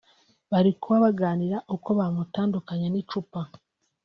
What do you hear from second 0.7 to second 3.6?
kuba baganira uko bamutandukanya n’icupa